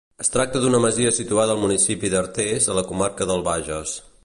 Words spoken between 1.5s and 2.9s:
al municipi d'Artés a la